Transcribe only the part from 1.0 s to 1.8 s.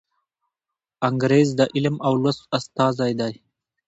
انګریز د